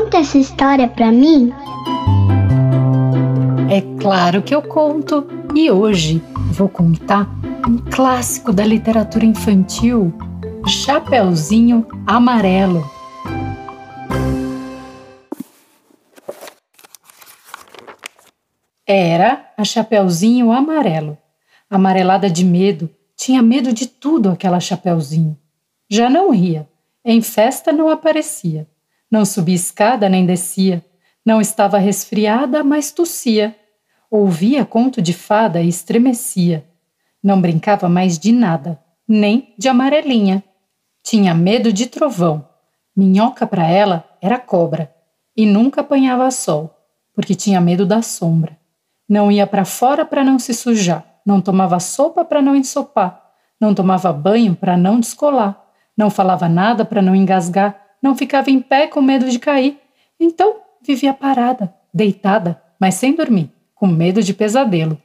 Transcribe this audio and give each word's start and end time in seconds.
conta 0.00 0.16
essa 0.16 0.38
história 0.38 0.88
pra 0.88 1.12
mim? 1.12 1.52
É 3.70 3.82
claro 4.00 4.42
que 4.42 4.54
eu 4.54 4.62
conto. 4.62 5.26
E 5.54 5.70
hoje 5.70 6.22
vou 6.52 6.70
contar 6.70 7.28
um 7.68 7.76
clássico 7.76 8.50
da 8.50 8.64
literatura 8.64 9.26
infantil, 9.26 10.10
Chapeuzinho 10.66 11.86
Amarelo. 12.06 12.82
Era 18.86 19.52
a 19.54 19.64
Chapeuzinho 19.64 20.50
Amarelo. 20.50 21.18
Amarelada 21.68 22.30
de 22.30 22.44
medo, 22.44 22.88
tinha 23.14 23.42
medo 23.42 23.70
de 23.70 23.86
tudo 23.86 24.30
aquela 24.30 24.60
Chapeuzinho. 24.60 25.36
Já 25.90 26.08
não 26.08 26.30
ria, 26.30 26.66
em 27.04 27.20
festa 27.20 27.70
não 27.70 27.90
aparecia, 27.90 28.66
não 29.10 29.24
subia 29.24 29.54
escada 29.54 30.08
nem 30.08 30.24
descia, 30.24 30.84
não 31.24 31.40
estava 31.40 31.78
resfriada, 31.78 32.62
mas 32.62 32.92
tossia. 32.92 33.56
Ouvia 34.10 34.64
conto 34.64 35.02
de 35.02 35.12
fada 35.12 35.60
e 35.60 35.68
estremecia. 35.68 36.66
Não 37.22 37.40
brincava 37.40 37.88
mais 37.88 38.18
de 38.18 38.32
nada, 38.32 38.80
nem 39.06 39.54
de 39.58 39.68
amarelinha. 39.68 40.42
Tinha 41.02 41.34
medo 41.34 41.72
de 41.72 41.86
trovão. 41.86 42.48
Minhoca 42.96 43.46
para 43.46 43.66
ela 43.66 44.04
era 44.20 44.38
cobra 44.38 44.94
e 45.36 45.46
nunca 45.46 45.80
apanhava 45.80 46.30
sol, 46.30 46.74
porque 47.14 47.34
tinha 47.34 47.60
medo 47.60 47.86
da 47.86 48.02
sombra. 48.02 48.58
Não 49.08 49.30
ia 49.30 49.46
para 49.46 49.64
fora 49.64 50.04
para 50.04 50.24
não 50.24 50.38
se 50.38 50.54
sujar, 50.54 51.04
não 51.24 51.40
tomava 51.40 51.78
sopa 51.80 52.24
para 52.24 52.42
não 52.42 52.54
ensopar, 52.54 53.22
não 53.60 53.74
tomava 53.74 54.12
banho 54.12 54.54
para 54.54 54.76
não 54.76 55.00
descolar, 55.00 55.64
não 55.96 56.10
falava 56.10 56.48
nada 56.48 56.84
para 56.84 57.02
não 57.02 57.14
engasgar, 57.14 57.79
não 58.02 58.16
ficava 58.16 58.50
em 58.50 58.60
pé 58.60 58.86
com 58.86 59.02
medo 59.02 59.28
de 59.28 59.38
cair. 59.38 59.78
Então 60.18 60.60
vivia 60.82 61.12
parada, 61.12 61.74
deitada, 61.92 62.62
mas 62.78 62.94
sem 62.94 63.14
dormir 63.14 63.50
com 63.74 63.86
medo 63.86 64.22
de 64.22 64.34
pesadelo. 64.34 65.00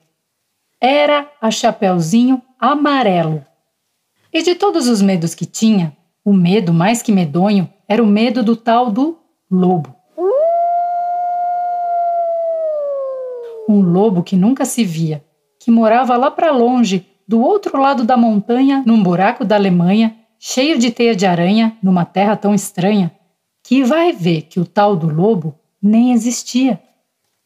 Era 0.82 1.32
a 1.42 1.50
Chapeuzinho 1.50 2.42
Amarelo. 2.60 3.46
E 4.34 4.42
de 4.42 4.54
todos 4.54 4.88
os 4.88 5.02
medos 5.02 5.34
que 5.34 5.46
tinha, 5.46 5.96
o 6.24 6.34
medo 6.34 6.74
mais 6.74 7.02
que 7.02 7.12
medonho 7.12 7.70
era 7.88 8.04
o 8.04 8.06
medo 8.06 8.44
do 8.44 8.56
tal 8.56 8.92
do 8.92 9.18
lobo. 9.50 9.96
Um 13.70 13.82
lobo 13.82 14.24
que 14.24 14.36
nunca 14.36 14.66
se 14.66 14.84
via, 14.84 15.24
que 15.60 15.72
morava 15.72 16.18
lá 16.18 16.30
para 16.30 16.52
longe, 16.52 17.06
do 17.28 17.42
outro 17.42 17.82
lado 17.82 18.04
da 18.04 18.18
montanha, 18.18 18.84
num 18.86 19.02
buraco 19.02 19.46
da 19.46 19.56
Alemanha, 19.56 20.16
cheio 20.48 20.78
de 20.78 20.92
teia 20.92 21.16
de 21.16 21.26
aranha, 21.26 21.76
numa 21.82 22.06
terra 22.06 22.38
tão 22.38 22.54
estranha, 22.54 23.12
que 23.64 23.84
vai 23.84 24.14
ver 24.14 24.44
que 24.44 24.60
o 24.60 24.66
tal 24.66 24.96
do 24.96 25.12
lobo 25.12 25.56
nem 25.82 26.12
existia. 26.12 26.80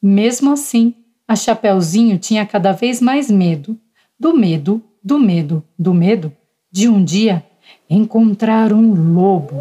Mesmo 0.04 0.52
assim, 0.52 0.94
a 1.26 1.34
Chapeuzinho 1.34 2.20
tinha 2.20 2.46
cada 2.46 2.74
vez 2.74 3.00
mais 3.00 3.32
medo, 3.32 3.80
do 4.20 4.36
medo, 4.36 4.84
do 5.02 5.18
medo, 5.18 5.64
do 5.78 5.94
medo, 5.94 6.36
de 6.70 6.90
um 6.90 7.02
dia 7.02 7.42
encontrar 7.90 8.74
um 8.74 9.14
lobo. 9.14 9.56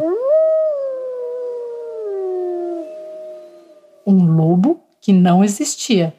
Um 4.05 4.35
lobo 4.35 4.81
que 5.01 5.13
não 5.13 5.45
existia. 5.45 6.13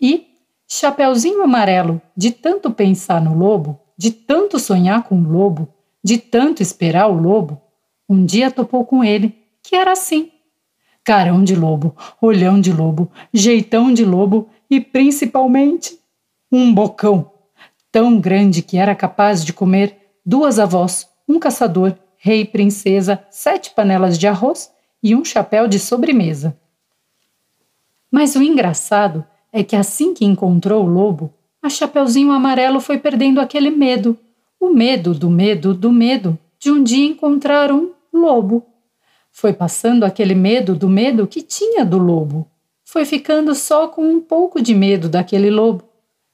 E 0.00 0.26
Chapeuzinho 0.66 1.42
Amarelo, 1.42 2.00
de 2.16 2.30
tanto 2.30 2.70
pensar 2.70 3.20
no 3.20 3.36
lobo, 3.36 3.78
de 3.94 4.10
tanto 4.10 4.58
sonhar 4.58 5.02
com 5.02 5.20
o 5.20 5.30
lobo, 5.30 5.68
de 6.02 6.18
tanto 6.18 6.62
esperar 6.62 7.08
o 7.08 7.20
lobo, 7.20 7.60
um 8.08 8.24
dia 8.24 8.50
topou 8.50 8.84
com 8.84 9.04
ele, 9.04 9.36
que 9.62 9.76
era 9.76 9.92
assim. 9.92 10.30
Carão 11.04 11.42
de 11.42 11.54
lobo, 11.54 11.96
olhão 12.20 12.60
de 12.60 12.72
lobo, 12.72 13.10
jeitão 13.32 13.92
de 13.92 14.04
lobo 14.04 14.48
e 14.68 14.80
principalmente 14.80 15.98
um 16.50 16.72
bocão 16.72 17.30
tão 17.90 18.20
grande 18.20 18.62
que 18.62 18.76
era 18.76 18.94
capaz 18.94 19.44
de 19.44 19.52
comer 19.52 19.96
duas 20.24 20.58
avós, 20.58 21.08
um 21.28 21.38
caçador, 21.38 21.96
rei, 22.16 22.44
princesa, 22.44 23.24
sete 23.30 23.70
panelas 23.70 24.18
de 24.18 24.26
arroz 24.26 24.70
e 25.02 25.14
um 25.14 25.24
chapéu 25.24 25.66
de 25.66 25.78
sobremesa. 25.78 26.56
Mas 28.10 28.34
o 28.34 28.42
engraçado 28.42 29.24
é 29.52 29.62
que 29.62 29.76
assim 29.76 30.12
que 30.12 30.24
encontrou 30.24 30.84
o 30.84 30.88
lobo, 30.88 31.32
a 31.62 31.68
Chapeuzinho 31.68 32.32
Amarelo 32.32 32.80
foi 32.80 32.98
perdendo 32.98 33.40
aquele 33.40 33.70
medo, 33.70 34.18
o 34.60 34.68
medo 34.68 35.14
do 35.14 35.30
medo 35.30 35.74
do 35.74 35.90
medo 35.90 36.38
de 36.58 36.70
um 36.70 36.84
dia 36.84 37.06
encontrar 37.06 37.72
um 37.72 37.92
lobo. 38.12 38.64
Foi 39.32 39.52
passando 39.52 40.04
aquele 40.04 40.34
medo 40.34 40.74
do 40.74 40.88
medo 40.88 41.26
que 41.26 41.42
tinha 41.42 41.84
do 41.84 41.98
lobo 41.98 42.46
foi 42.90 43.04
ficando 43.04 43.54
só 43.54 43.86
com 43.86 44.02
um 44.02 44.20
pouco 44.20 44.60
de 44.60 44.74
medo 44.74 45.08
daquele 45.08 45.48
lobo. 45.48 45.84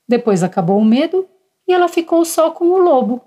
Depois 0.09 0.43
acabou 0.43 0.79
o 0.79 0.85
medo 0.85 1.29
e 1.69 1.73
ela 1.75 1.87
ficou 1.87 2.25
só 2.25 2.51
com 2.51 2.69
o 2.69 2.79
lobo. 2.79 3.21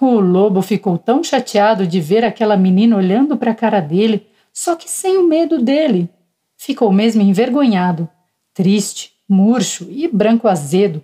O 0.00 0.18
lobo 0.18 0.60
ficou 0.60 0.98
tão 0.98 1.22
chateado 1.22 1.86
de 1.86 2.00
ver 2.00 2.24
aquela 2.24 2.56
menina 2.56 2.96
olhando 2.96 3.36
para 3.36 3.52
a 3.52 3.54
cara 3.54 3.78
dele, 3.78 4.26
só 4.52 4.74
que 4.74 4.90
sem 4.90 5.16
o 5.16 5.28
medo 5.28 5.62
dele. 5.62 6.10
Ficou 6.56 6.90
mesmo 6.90 7.22
envergonhado, 7.22 8.08
triste, 8.52 9.12
murcho 9.28 9.86
e 9.88 10.08
branco 10.08 10.48
azedo, 10.48 11.00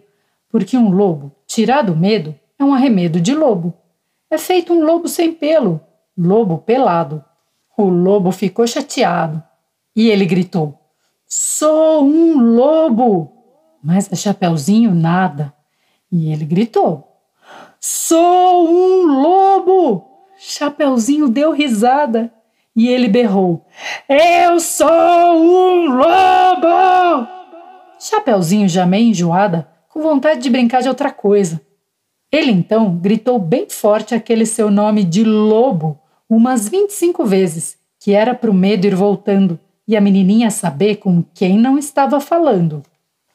porque 0.49 0.77
um 0.77 0.91
lobo, 0.91 1.31
tirado 1.47 1.93
o 1.93 1.97
medo, 1.97 2.35
é 2.59 2.65
um 2.65 2.73
arremedo 2.73 3.21
de 3.21 3.35
lobo. 3.35 3.75
É 4.31 4.39
feito 4.39 4.73
um 4.73 4.85
lobo 4.85 5.09
sem 5.09 5.33
pelo, 5.33 5.81
lobo 6.17 6.59
pelado. 6.59 7.25
O 7.77 7.85
lobo 7.85 8.33
ficou 8.33 8.67
chateado 8.67 9.43
e 9.95 10.09
ele 10.09 10.25
gritou: 10.25 10.79
Sou 11.27 12.05
um 12.05 12.55
lobo! 12.55 13.33
Mas 13.83 14.13
a 14.13 14.17
Chapeuzinho 14.17 14.95
nada. 14.95 15.53
E 16.11 16.33
ele 16.33 16.45
gritou: 16.45 17.21
Sou 17.79 18.69
um 18.69 19.07
lobo! 19.07 20.07
Chapeuzinho 20.39 21.29
deu 21.29 21.53
risada 21.53 22.33
e 22.75 22.89
ele 22.89 23.09
berrou: 23.09 23.67
Eu 24.09 24.61
sou 24.61 24.89
um 24.89 25.97
lobo! 25.97 27.29
Chapeuzinho 27.99 28.69
já 28.69 28.85
meio 28.87 29.11
enjoada, 29.11 29.69
com 29.89 30.01
vontade 30.01 30.41
de 30.41 30.51
brincar 30.51 30.83
de 30.83 30.89
outra 30.89 31.11
coisa. 31.11 31.61
Ele 32.31 32.51
então 32.51 32.97
gritou 32.97 33.39
bem 33.39 33.69
forte 33.69 34.15
aquele 34.15 34.47
seu 34.47 34.71
nome 34.71 35.05
de 35.05 35.25
lobo 35.25 35.99
umas 36.29 36.69
25 36.69 37.25
vezes, 37.25 37.79
que 38.01 38.13
era 38.13 38.35
para 38.35 38.51
o 38.51 38.55
medo 38.55 38.87
ir 38.87 38.95
voltando 38.95 39.59
e 39.87 39.97
a 39.97 40.01
menininha 40.01 40.51
saber 40.51 40.97
com 40.97 41.23
quem 41.35 41.59
não 41.59 41.79
estava 41.79 42.21
falando. 42.21 42.83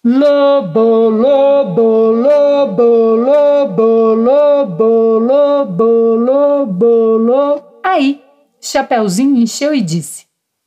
Lobo, 0.03 1.09
lobo, 1.09 2.11
lobo, 2.11 3.15
lobo, 3.15 4.15
lobo, 4.15 5.19
lobo, 5.19 6.15
lobo, 6.15 7.17
lobo. 7.17 7.63
Aí, 7.83 8.21
Chapeuzinho 8.59 9.37
encheu 9.37 9.75
e 9.75 9.81
disse: 9.81 10.25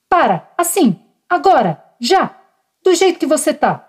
Para, 0.08 0.48
assim, 0.56 0.96
agora, 1.28 1.82
já, 2.00 2.34
do 2.84 2.94
jeito 2.94 3.18
que 3.18 3.26
você 3.26 3.52
tá. 3.52 3.88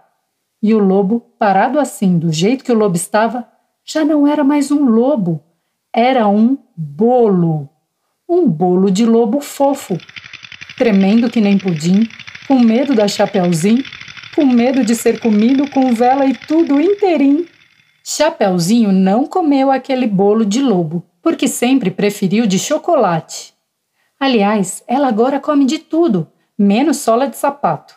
E 0.63 0.73
o 0.73 0.79
lobo, 0.79 1.19
parado 1.37 1.79
assim, 1.79 2.17
do 2.17 2.31
jeito 2.31 2.63
que 2.63 2.71
o 2.71 2.75
lobo 2.75 2.95
estava, 2.95 3.47
já 3.85 4.03
não 4.03 4.27
era 4.27 4.43
mais 4.43 4.71
um 4.71 4.83
lobo, 4.85 5.43
era 5.93 6.27
um 6.27 6.57
bolo. 6.75 7.69
Um 8.27 8.49
bolo 8.49 8.89
de 8.89 9.05
lobo 9.05 9.39
fofo, 9.39 9.95
tremendo 10.75 11.29
que 11.29 11.39
nem 11.39 11.59
pudim, 11.59 12.09
com 12.47 12.59
medo 12.59 12.95
da 12.95 13.07
Chapeuzinho, 13.07 13.83
com 14.35 14.43
medo 14.47 14.83
de 14.83 14.95
ser 14.95 15.19
comido 15.19 15.69
com 15.69 15.93
vela 15.93 16.25
e 16.25 16.33
tudo 16.33 16.81
inteirinho. 16.81 17.45
Chapeuzinho 18.03 18.91
não 18.91 19.27
comeu 19.27 19.71
aquele 19.71 20.07
bolo 20.07 20.43
de 20.43 20.61
lobo, 20.61 21.05
porque 21.21 21.47
sempre 21.47 21.91
preferiu 21.91 22.47
de 22.47 22.57
chocolate. 22.57 23.53
Aliás, 24.19 24.83
ela 24.87 25.07
agora 25.07 25.39
come 25.39 25.65
de 25.65 25.77
tudo, 25.77 26.27
menos 26.57 26.97
sola 26.97 27.27
de 27.27 27.37
sapato. 27.37 27.95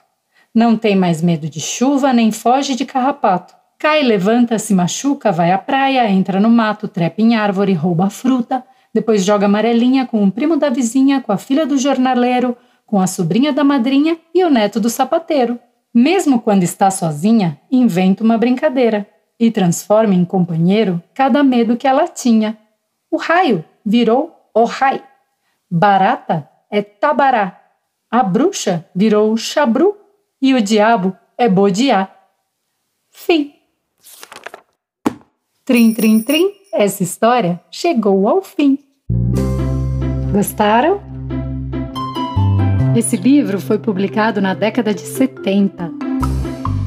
Não 0.55 0.77
tem 0.77 0.95
mais 0.95 1.23
medo 1.23 1.49
de 1.49 1.61
chuva 1.61 2.13
nem 2.13 2.31
foge 2.31 2.75
de 2.75 2.85
carrapato. 2.85 3.58
Cai, 3.79 4.03
levanta, 4.03 4.59
se 4.59 4.75
machuca, 4.75 5.31
vai 5.31 5.53
à 5.53 5.59
praia, 5.59 6.11
entra 6.11 6.41
no 6.41 6.51
mato, 6.51 6.89
trepa 6.89 7.23
em 7.23 7.37
árvore, 7.37 7.75
rouba 7.75 8.11
fruta, 8.11 8.65
depois 8.93 9.25
joga 9.25 9.47
amarelinha 9.47 10.05
com 10.05 10.25
o 10.25 10.33
primo 10.33 10.57
da 10.57 10.69
vizinha, 10.69 11.21
com 11.21 11.31
a 11.31 11.37
filha 11.37 11.65
do 11.65 11.79
jornaleiro, 11.79 12.57
com 12.85 13.01
a 13.01 13.07
sobrinha 13.07 13.53
da 13.53 13.63
madrinha 13.63 14.19
e 14.35 14.43
o 14.43 14.51
neto 14.51 14.81
do 14.81 14.91
sapateiro. 14.91 15.61
Mesmo 15.95 16.41
quando 16.41 16.65
está 16.65 16.91
sozinha, 16.91 17.61
inventa 17.71 18.25
uma 18.25 18.37
brincadeira 18.37 19.07
e 19.39 19.49
transforma 19.49 20.15
em 20.15 20.25
companheiro 20.25 21.01
cada 21.15 21.45
medo 21.45 21.77
que 21.77 21.87
ela 21.87 22.09
tinha. 22.09 22.59
O 23.09 23.17
raio 23.17 23.65
virou 23.87 24.35
o 24.53 24.65
rai. 24.65 25.03
Barata 25.71 26.49
é 26.69 26.83
tabará. 26.83 27.61
A 28.11 28.25
bruxa 28.25 28.85
virou 28.93 29.37
chabru 29.37 29.97
e 30.43 30.53
o 30.55 30.61
diabo 30.61 31.17
é 31.37 31.49
bodiá. 31.49 32.09
Fim. 33.11 33.58
Trim, 35.69 35.93
trim, 35.93 36.19
trim, 36.21 36.51
essa 36.73 37.03
história 37.03 37.61
chegou 37.71 38.27
ao 38.27 38.41
fim. 38.41 38.79
Gostaram? 40.33 40.99
Esse 42.97 43.19
livro 43.19 43.61
foi 43.61 43.79
publicado 43.79 44.41
na 44.41 44.55
década 44.55 44.95
de 44.95 45.03
70. 45.03 45.93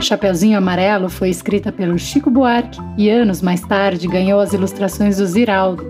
Chapeuzinho 0.01 0.57
Amarelo 0.57 1.09
foi 1.09 1.29
escrita 1.29 1.71
pelo 1.71 1.99
Chico 1.99 2.31
Buarque 2.31 2.79
e 2.97 3.07
anos 3.07 3.39
mais 3.39 3.61
tarde 3.61 4.07
ganhou 4.07 4.39
as 4.39 4.51
ilustrações 4.51 5.17
do 5.17 5.27
Ziraldo. 5.27 5.85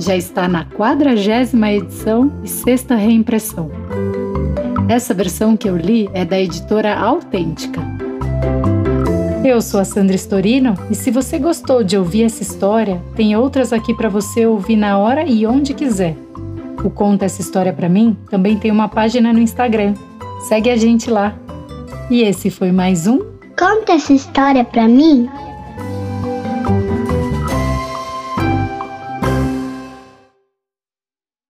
Já 0.00 0.16
está 0.16 0.48
na 0.48 0.64
quadragésima 0.64 1.70
edição 1.70 2.32
e 2.42 2.48
sexta 2.48 2.96
reimpressão. 2.96 3.70
Essa 4.88 5.14
versão 5.14 5.56
que 5.56 5.68
eu 5.70 5.76
li 5.76 6.10
é 6.12 6.24
da 6.24 6.40
editora 6.40 6.98
Autêntica. 6.98 7.80
Eu 9.44 9.62
sou 9.62 9.80
a 9.80 9.84
Sandra 9.84 10.16
Storino 10.16 10.74
e 10.90 10.94
se 10.94 11.10
você 11.10 11.38
gostou 11.38 11.84
de 11.84 11.96
ouvir 11.96 12.24
essa 12.24 12.42
história, 12.42 13.00
tem 13.14 13.36
outras 13.36 13.72
aqui 13.72 13.94
para 13.94 14.08
você 14.08 14.46
ouvir 14.46 14.76
na 14.76 14.98
hora 14.98 15.24
e 15.24 15.46
onde 15.46 15.72
quiser. 15.72 16.16
O 16.84 16.90
Conta 16.90 17.24
Essa 17.24 17.40
História 17.40 17.72
para 17.72 17.88
mim 17.88 18.16
também 18.30 18.56
tem 18.56 18.70
uma 18.70 18.88
página 18.88 19.32
no 19.32 19.38
Instagram. 19.38 19.94
Segue 20.48 20.70
a 20.70 20.76
gente 20.76 21.10
lá. 21.10 21.36
E 22.10 22.22
esse 22.22 22.50
foi 22.50 22.72
mais 22.72 23.06
um 23.06 23.38
Conta 23.58 23.92
essa 23.92 24.12
história 24.12 24.62
pra 24.62 24.86
mim. 24.86 25.28